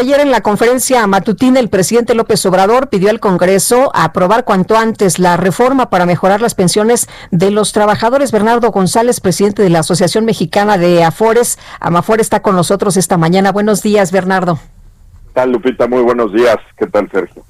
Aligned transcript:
Ayer 0.00 0.20
en 0.20 0.30
la 0.30 0.40
conferencia 0.40 1.06
matutina 1.06 1.60
el 1.60 1.68
presidente 1.68 2.14
López 2.14 2.46
Obrador 2.46 2.88
pidió 2.88 3.10
al 3.10 3.20
Congreso 3.20 3.90
aprobar 3.94 4.46
cuanto 4.46 4.78
antes 4.78 5.18
la 5.18 5.36
reforma 5.36 5.90
para 5.90 6.06
mejorar 6.06 6.40
las 6.40 6.54
pensiones 6.54 7.06
de 7.30 7.50
los 7.50 7.72
trabajadores. 7.72 8.32
Bernardo 8.32 8.70
González, 8.70 9.20
presidente 9.20 9.62
de 9.62 9.68
la 9.68 9.80
Asociación 9.80 10.24
Mexicana 10.24 10.78
de 10.78 11.04
Afores, 11.04 11.58
Amafor 11.80 12.18
está 12.18 12.40
con 12.40 12.56
nosotros 12.56 12.96
esta 12.96 13.18
mañana. 13.18 13.52
Buenos 13.52 13.82
días, 13.82 14.10
Bernardo. 14.10 14.54
¿Qué 14.54 15.34
tal, 15.34 15.52
Lupita? 15.52 15.86
Muy 15.86 16.00
buenos 16.00 16.32
días. 16.32 16.56
¿Qué 16.78 16.86
tal, 16.86 17.06
Sergio? 17.12 17.44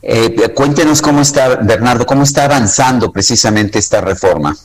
Eh, 0.00 0.34
cuéntenos 0.54 1.02
cómo 1.02 1.20
está, 1.20 1.56
Bernardo, 1.56 2.06
cómo 2.06 2.22
está 2.22 2.46
avanzando 2.46 3.12
precisamente 3.12 3.78
esta 3.78 4.00
reforma. 4.00 4.56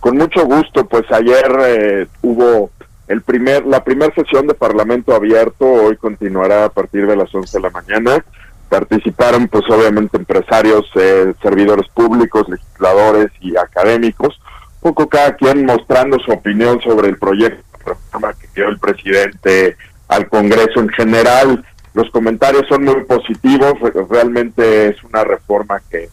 Con 0.00 0.18
mucho 0.18 0.44
gusto, 0.44 0.86
pues 0.86 1.10
ayer 1.12 1.58
eh, 1.64 2.06
hubo 2.20 2.68
el 3.10 3.22
primer, 3.22 3.66
la 3.66 3.82
primera 3.82 4.14
sesión 4.14 4.46
de 4.46 4.54
Parlamento 4.54 5.12
abierto 5.12 5.64
hoy 5.64 5.96
continuará 5.96 6.66
a 6.66 6.68
partir 6.68 7.08
de 7.08 7.16
las 7.16 7.34
11 7.34 7.58
de 7.58 7.62
la 7.62 7.70
mañana. 7.70 8.24
Participaron, 8.68 9.48
pues 9.48 9.64
obviamente, 9.68 10.16
empresarios, 10.16 10.88
eh, 10.94 11.34
servidores 11.42 11.88
públicos, 11.88 12.48
legisladores 12.48 13.32
y 13.40 13.56
académicos, 13.56 14.40
un 14.80 14.94
poco 14.94 15.08
cada 15.08 15.34
quien 15.34 15.66
mostrando 15.66 16.20
su 16.20 16.30
opinión 16.30 16.80
sobre 16.82 17.08
el 17.08 17.18
proyecto 17.18 17.64
de 17.78 17.84
reforma 17.84 18.32
que 18.34 18.46
dio 18.54 18.68
el 18.68 18.78
presidente 18.78 19.76
al 20.06 20.28
Congreso 20.28 20.78
en 20.78 20.90
general. 20.90 21.64
Los 21.94 22.08
comentarios 22.10 22.68
son 22.68 22.84
muy 22.84 23.02
positivos, 23.06 23.74
realmente 24.08 24.86
es 24.86 25.02
una 25.02 25.24
reforma 25.24 25.82
que 25.90 26.08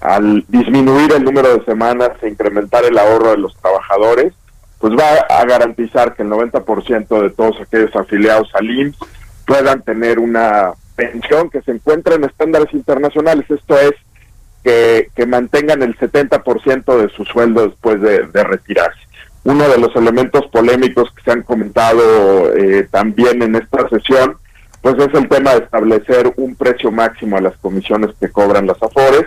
al 0.00 0.44
disminuir 0.46 1.12
el 1.12 1.24
número 1.24 1.58
de 1.58 1.64
semanas 1.64 2.10
e 2.22 2.28
incrementar 2.28 2.84
el 2.84 2.96
ahorro 2.96 3.32
de 3.32 3.38
los 3.38 3.56
trabajadores, 3.56 4.32
pues 4.78 4.92
va 4.94 5.26
a 5.28 5.44
garantizar 5.44 6.14
que 6.14 6.22
el 6.22 6.28
90% 6.28 7.22
de 7.22 7.30
todos 7.30 7.60
aquellos 7.60 7.94
afiliados 7.96 8.48
al 8.54 8.70
IMSS 8.70 8.98
puedan 9.46 9.82
tener 9.82 10.18
una 10.18 10.72
pensión 10.96 11.50
que 11.50 11.62
se 11.62 11.72
encuentre 11.72 12.16
en 12.16 12.24
estándares 12.24 12.72
internacionales. 12.72 13.46
Esto 13.48 13.78
es 13.78 13.92
que, 14.64 15.10
que 15.14 15.26
mantengan 15.26 15.82
el 15.82 15.96
70% 15.96 16.96
de 16.98 17.08
su 17.10 17.24
sueldo 17.24 17.68
después 17.68 18.00
de, 18.00 18.44
retirarse. 18.44 19.00
Uno 19.44 19.68
de 19.68 19.78
los 19.78 19.94
elementos 19.94 20.44
polémicos 20.48 21.10
que 21.14 21.22
se 21.22 21.30
han 21.30 21.42
comentado 21.42 22.52
eh, 22.56 22.88
también 22.90 23.42
en 23.42 23.54
esta 23.54 23.88
sesión, 23.88 24.36
pues 24.82 24.96
es 24.98 25.14
el 25.14 25.28
tema 25.28 25.52
de 25.52 25.64
establecer 25.64 26.32
un 26.36 26.56
precio 26.56 26.90
máximo 26.90 27.36
a 27.36 27.40
las 27.40 27.56
comisiones 27.58 28.10
que 28.18 28.28
cobran 28.28 28.66
las 28.66 28.82
AFORES 28.82 29.26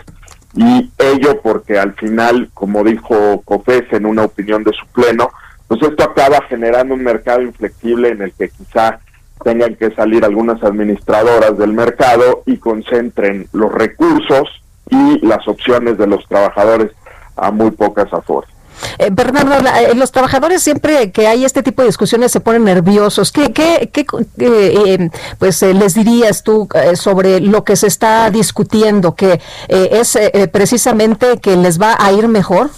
y 0.56 0.92
ello 0.98 1.42
porque 1.42 1.78
al 1.78 1.94
final, 1.94 2.50
como 2.54 2.84
dijo 2.84 3.42
COFES 3.46 3.94
en 3.94 4.06
una 4.06 4.24
opinión 4.24 4.64
de 4.64 4.74
su 4.74 4.86
pleno, 4.88 5.30
pues 5.68 5.82
esto 5.84 6.04
acaba 6.04 6.42
generando 6.50 6.96
un 6.96 7.04
mercado 7.04 7.42
inflexible 7.42 8.10
en 8.10 8.24
el 8.24 8.34
que 8.34 8.50
quizá 8.50 9.00
tengan 9.44 9.76
que 9.76 9.92
salir 9.92 10.26
algunas 10.26 10.62
administradoras 10.64 11.58
del 11.58 11.74
mercado 11.74 12.44
y 12.46 12.58
concentren 12.58 13.48
los 13.54 13.72
recursos 13.72 14.50
y 14.90 15.26
las 15.26 15.48
opciones 15.48 15.98
de 15.98 16.08
los 16.08 16.28
trabajadores 16.28 16.92
a 17.36 17.52
muy 17.52 17.72
pocas 17.72 18.12
afueras. 18.12 18.52
Eh, 19.00 19.12
Bernardo, 19.14 19.54
eh, 19.54 19.96
los 19.96 20.12
trabajadores 20.12 20.62
siempre 20.62 21.12
que 21.14 21.26
hay 21.26 21.46
este 21.46 21.64
tipo 21.64 21.82
de 21.82 21.88
discusiones 21.88 22.34
se 22.34 22.42
ponen 22.42 22.66
nerviosos. 22.66 23.32
¿Qué, 23.32 23.54
qué, 23.54 23.90
qué 23.94 24.06
eh, 24.40 25.10
pues 25.38 25.62
les 25.62 25.94
dirías 25.94 26.44
tú 26.44 26.68
sobre 26.96 27.40
lo 27.40 27.64
que 27.64 27.78
se 27.78 27.88
está 27.88 28.30
discutiendo? 28.30 29.16
¿Que 29.16 29.40
es 29.70 30.18
precisamente 30.52 31.40
que 31.42 31.56
les 31.56 31.82
va 31.82 31.96
a 31.98 32.12
ir 32.12 32.28
mejor? 32.28 32.72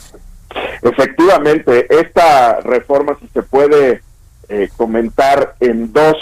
Efectivamente, 0.84 1.88
esta 1.90 2.60
reforma, 2.62 3.18
si 3.20 3.28
se 3.30 3.42
puede 3.42 4.04
comentar 4.78 5.56
en 5.60 5.92
dos 5.92 6.16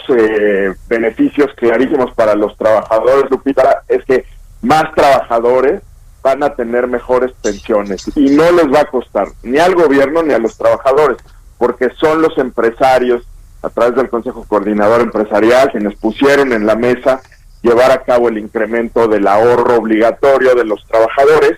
beneficios 0.87 1.51
clarísimos 1.55 2.13
para 2.13 2.35
los 2.35 2.55
trabajadores, 2.57 3.29
Lupita, 3.29 3.83
es 3.89 4.05
que 4.05 4.23
más 4.61 4.93
trabajadores 4.95 5.81
van 6.21 6.43
a 6.43 6.55
tener 6.55 6.87
mejores 6.87 7.31
pensiones 7.41 8.05
y 8.15 8.31
no 8.31 8.51
les 8.51 8.71
va 8.73 8.81
a 8.81 8.85
costar 8.85 9.29
ni 9.43 9.57
al 9.57 9.75
gobierno 9.75 10.23
ni 10.23 10.33
a 10.33 10.39
los 10.39 10.57
trabajadores, 10.57 11.17
porque 11.57 11.89
son 11.99 12.21
los 12.21 12.37
empresarios, 12.37 13.23
a 13.61 13.69
través 13.69 13.95
del 13.95 14.09
Consejo 14.09 14.45
Coordinador 14.47 15.01
Empresarial, 15.01 15.71
quienes 15.71 15.95
pusieron 15.95 16.53
en 16.53 16.65
la 16.65 16.75
mesa 16.75 17.21
llevar 17.61 17.91
a 17.91 18.03
cabo 18.03 18.29
el 18.29 18.37
incremento 18.37 19.07
del 19.07 19.27
ahorro 19.27 19.77
obligatorio 19.77 20.55
de 20.55 20.63
los 20.63 20.85
trabajadores 20.87 21.57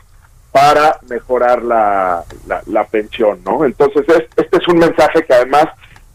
para 0.51 0.97
mejorar 1.07 1.63
la, 1.63 2.23
la, 2.65 2.83
pensión, 2.85 3.39
¿no? 3.45 3.63
Entonces, 3.63 4.03
este 4.35 4.57
es 4.57 4.67
un 4.67 4.79
mensaje 4.79 5.23
que 5.23 5.33
además 5.33 5.65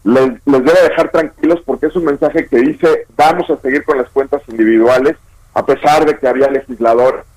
les, 0.03 0.29
les 0.45 0.63
debe 0.63 0.89
dejar 0.89 1.09
tranquilos 1.09 1.61
porque 1.65 1.87
es 1.87 1.95
un 1.95 2.05
mensaje 2.05 2.47
que 2.47 2.57
dice, 2.57 3.07
vamos 3.15 3.49
a 3.49 3.59
seguir 3.61 3.83
con 3.83 3.97
las 3.97 4.09
cuentas 4.09 4.41
individuales, 4.47 5.15
a 5.53 5.65
pesar 5.65 6.05
de 6.05 6.17
que 6.19 6.27
había 6.27 6.49
legisladores 6.49 7.21
en 7.21 7.36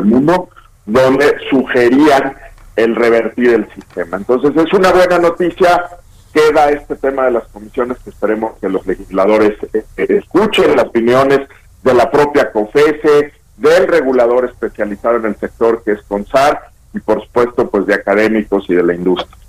el 0.00 0.06
mundo 0.06 0.48
donde 0.86 1.36
sugerían 1.48 2.36
el 2.76 2.96
revertir 2.96 3.50
el 3.54 3.72
sistema. 3.74 4.16
Entonces 4.16 4.52
es 4.56 4.72
una 4.72 4.92
buena 4.92 5.18
noticia, 5.18 5.84
queda 6.32 6.70
este 6.70 6.96
tema 6.96 7.24
de 7.24 7.32
las 7.32 7.44
comisiones 7.48 7.98
que 7.98 8.10
esperemos 8.10 8.52
que 8.60 8.68
los 8.68 8.86
legisladores 8.86 9.56
eh, 9.72 9.84
eh, 9.96 10.06
escuchen 10.08 10.76
las 10.76 10.86
opiniones 10.86 11.40
de 11.82 11.94
la 11.94 12.10
propia 12.10 12.50
COFESE, 12.52 13.32
del 13.56 13.88
regulador 13.88 14.46
especializado 14.46 15.16
en 15.16 15.26
el 15.26 15.36
sector 15.36 15.82
que 15.84 15.92
es 15.92 16.02
CONSAR 16.02 16.70
y 16.94 17.00
por 17.00 17.22
supuesto 17.22 17.68
pues 17.68 17.86
de 17.86 17.94
académicos 17.94 18.64
y 18.68 18.74
de 18.74 18.82
la 18.82 18.94
industria. 18.94 19.39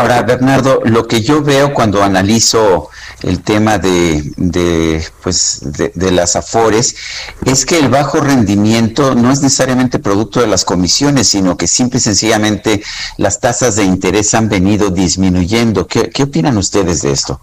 Ahora, 0.00 0.22
Bernardo, 0.22 0.80
lo 0.86 1.06
que 1.06 1.20
yo 1.20 1.42
veo 1.42 1.74
cuando 1.74 2.02
analizo 2.02 2.88
el 3.22 3.42
tema 3.42 3.76
de, 3.76 5.02
pues, 5.22 5.60
de, 5.62 6.10
las 6.10 6.36
afores 6.36 6.96
es 7.44 7.66
que 7.66 7.78
el 7.78 7.90
bajo 7.90 8.18
rendimiento 8.20 9.14
no 9.14 9.30
es 9.30 9.42
necesariamente 9.42 9.98
producto 9.98 10.40
de 10.40 10.46
las 10.46 10.64
comisiones, 10.64 11.28
sino 11.28 11.58
que 11.58 11.66
simple 11.66 11.98
y 11.98 12.00
sencillamente 12.00 12.82
las 13.18 13.40
tasas 13.40 13.76
de 13.76 13.84
interés 13.84 14.32
han 14.32 14.48
venido 14.48 14.88
disminuyendo. 14.88 15.86
¿Qué, 15.86 16.10
opinan 16.22 16.56
ustedes 16.56 17.02
de 17.02 17.12
esto? 17.12 17.38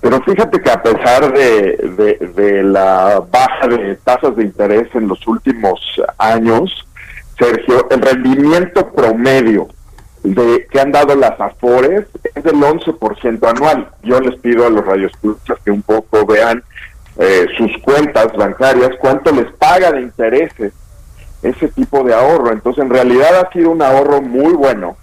Pero 0.00 0.22
fíjate 0.22 0.62
que 0.62 0.70
a 0.70 0.82
pesar 0.82 1.34
de 1.34 2.62
la 2.64 3.22
baja 3.30 3.68
de 3.68 3.96
tasas 3.96 4.36
de 4.36 4.44
interés 4.44 4.88
en 4.94 5.06
los 5.06 5.26
últimos 5.26 5.78
años, 6.16 6.86
Sergio, 7.38 7.90
el 7.90 8.00
rendimiento 8.00 8.90
promedio 8.90 9.68
de 10.24 10.66
que 10.70 10.80
han 10.80 10.90
dado 10.90 11.14
las 11.14 11.38
AFORES 11.38 12.06
es 12.34 12.42
del 12.42 12.56
11% 12.56 13.46
anual. 13.46 13.90
Yo 14.02 14.18
les 14.20 14.40
pido 14.40 14.66
a 14.66 14.70
los 14.70 14.84
radioescuchas 14.84 15.58
que 15.62 15.70
un 15.70 15.82
poco 15.82 16.24
vean 16.24 16.64
eh, 17.18 17.46
sus 17.58 17.70
cuentas 17.82 18.32
bancarias, 18.34 18.90
cuánto 18.98 19.30
les 19.30 19.52
paga 19.52 19.92
de 19.92 20.00
intereses 20.00 20.72
ese 21.42 21.68
tipo 21.68 22.02
de 22.02 22.14
ahorro. 22.14 22.52
Entonces, 22.52 22.82
en 22.82 22.90
realidad 22.90 23.38
ha 23.38 23.52
sido 23.52 23.70
un 23.70 23.82
ahorro 23.82 24.22
muy 24.22 24.54
bueno 24.54 24.96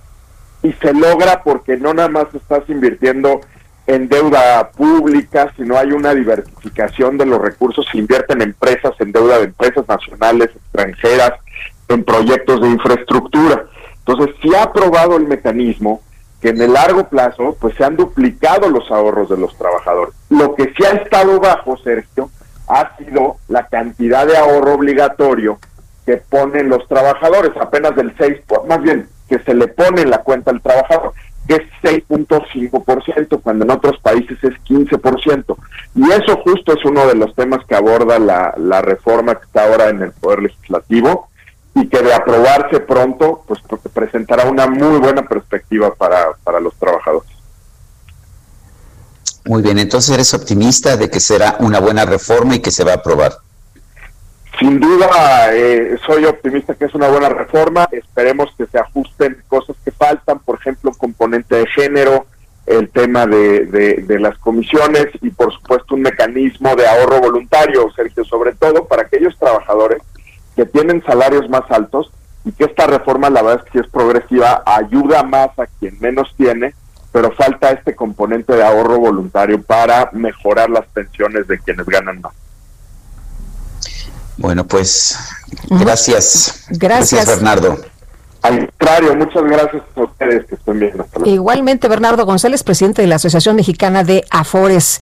y 0.63 0.73
se 0.73 0.91
logra 0.91 1.43
porque 1.43 1.77
no 1.77 1.93
nada 1.93 2.09
más 2.09 2.25
estás 2.33 2.67
invirtiendo 2.67 3.41
en 3.85 4.09
deuda 4.09 4.71
pública, 4.71 5.53
sino 5.55 5.77
hay 5.77 5.91
una 5.91 6.15
diversificación 6.15 7.17
de 7.17 7.27
los 7.27 7.41
recursos, 7.41 7.85
se 7.91 7.99
invierten 7.99 8.41
en 8.41 8.49
empresas, 8.49 8.93
en 8.99 9.11
deuda 9.11 9.37
de 9.37 9.45
empresas 9.45 9.87
nacionales, 9.87 10.49
extranjeras, 10.55 11.33
en 11.89 12.03
proyectos 12.03 12.61
de 12.61 12.69
infraestructura. 12.69 13.65
Entonces, 14.05 14.35
si 14.41 14.53
ha 14.55 14.63
aprobado 14.63 15.15
el 15.17 15.27
mecanismo 15.27 16.01
que 16.41 16.49
en 16.49 16.61
el 16.61 16.73
largo 16.73 17.07
plazo, 17.07 17.55
pues 17.59 17.75
se 17.75 17.83
han 17.83 17.95
duplicado 17.95 18.67
los 18.67 18.89
ahorros 18.91 19.29
de 19.29 19.37
los 19.37 19.55
trabajadores. 19.57 20.15
Lo 20.29 20.55
que 20.55 20.73
sí 20.75 20.83
ha 20.83 20.95
estado 20.95 21.39
bajo, 21.39 21.77
Sergio, 21.77 22.31
ha 22.67 22.97
sido 22.97 23.37
la 23.47 23.67
cantidad 23.67 24.25
de 24.25 24.37
ahorro 24.37 24.73
obligatorio 24.73 25.59
que 26.05 26.17
ponen 26.17 26.67
los 26.69 26.87
trabajadores, 26.87 27.51
apenas 27.61 27.95
del 27.95 28.15
6, 28.17 28.39
más 28.67 28.81
bien, 28.81 29.07
que 29.29 29.37
se 29.39 29.53
le 29.53 29.67
pone 29.67 30.01
en 30.01 30.09
la 30.09 30.23
cuenta 30.23 30.49
al 30.49 30.61
trabajador, 30.61 31.13
que 31.47 31.55
es 31.55 31.61
6.5%, 31.83 33.41
cuando 33.43 33.65
en 33.65 33.71
otros 33.71 33.99
países 33.99 34.43
es 34.43 34.53
15%. 34.63 35.55
Y 35.93 36.11
eso 36.11 36.37
justo 36.43 36.73
es 36.73 36.83
uno 36.85 37.05
de 37.05 37.15
los 37.15 37.35
temas 37.35 37.63
que 37.67 37.75
aborda 37.75 38.17
la 38.17 38.81
reforma 38.81 39.35
que 39.35 39.45
está 39.45 39.65
ahora 39.65 39.89
en 39.89 40.01
el 40.01 40.11
Poder 40.11 40.41
Legislativo, 40.41 41.29
y 41.73 41.87
que 41.87 42.01
de 42.01 42.13
aprobarse 42.13 42.79
pronto, 42.81 43.43
pues 43.47 43.61
presentará 43.93 44.45
una 44.45 44.67
muy 44.67 44.99
buena 44.99 45.23
perspectiva 45.23 45.93
para, 45.93 46.33
para 46.43 46.59
los 46.59 46.75
trabajadores. 46.75 47.29
Muy 49.45 49.61
bien, 49.61 49.79
entonces 49.79 50.13
eres 50.13 50.33
optimista 50.33 50.97
de 50.97 51.09
que 51.09 51.19
será 51.19 51.57
una 51.59 51.79
buena 51.79 52.05
reforma 52.05 52.55
y 52.55 52.59
que 52.59 52.71
se 52.71 52.83
va 52.83 52.91
a 52.91 52.95
aprobar. 52.95 53.33
Sin 54.59 54.79
duda, 54.79 55.53
eh, 55.53 55.97
soy 56.05 56.25
optimista 56.25 56.75
que 56.75 56.85
es 56.85 56.93
una 56.93 57.07
buena 57.07 57.29
reforma. 57.29 57.87
Esperemos 57.91 58.53
que 58.57 58.67
se 58.67 58.77
ajusten 58.77 59.41
cosas 59.47 59.75
que 59.83 59.91
faltan, 59.91 60.39
por 60.39 60.59
ejemplo, 60.59 60.91
componente 60.91 61.55
de 61.55 61.67
género, 61.67 62.27
el 62.67 62.89
tema 62.89 63.25
de, 63.25 63.65
de, 63.65 64.19
las 64.19 64.37
comisiones 64.37 65.07
y, 65.21 65.31
por 65.31 65.51
supuesto, 65.51 65.95
un 65.95 66.03
mecanismo 66.03 66.75
de 66.75 66.87
ahorro 66.87 67.19
voluntario, 67.19 67.91
Sergio, 67.95 68.23
sobre 68.23 68.53
todo 68.53 68.85
para 68.85 69.01
aquellos 69.03 69.37
trabajadores 69.39 70.01
que 70.55 70.65
tienen 70.65 71.03
salarios 71.03 71.49
más 71.49 71.63
altos 71.69 72.11
y 72.43 72.51
que 72.51 72.65
esta 72.65 72.87
reforma, 72.87 73.29
la 73.29 73.41
verdad 73.41 73.63
es 73.63 73.71
que 73.71 73.79
si 73.79 73.85
es 73.85 73.91
progresiva, 73.91 74.63
ayuda 74.65 75.23
más 75.23 75.49
a 75.59 75.67
quien 75.79 75.97
menos 75.99 76.33
tiene, 76.37 76.73
pero 77.11 77.31
falta 77.31 77.71
este 77.71 77.95
componente 77.95 78.53
de 78.53 78.63
ahorro 78.63 78.99
voluntario 78.99 79.61
para 79.61 80.09
mejorar 80.13 80.69
las 80.69 80.85
pensiones 80.87 81.47
de 81.47 81.59
quienes 81.59 81.85
ganan 81.85 82.21
más. 82.21 82.33
Bueno, 84.37 84.65
pues 84.65 85.17
gracias. 85.69 86.65
Gracias, 86.69 87.27
Bernardo. 87.27 87.77
Al 88.41 88.67
contrario, 88.67 89.15
muchas 89.15 89.43
gracias 89.43 89.83
a 89.95 90.01
ustedes 90.01 90.47
que 90.47 90.55
estén 90.55 90.79
bien. 90.79 90.93
Igualmente, 91.25 91.87
Bernardo 91.87 92.25
González, 92.25 92.63
presidente 92.63 93.03
de 93.03 93.07
la 93.07 93.15
Asociación 93.15 93.55
Mexicana 93.55 94.03
de 94.03 94.25
Afores. 94.31 95.01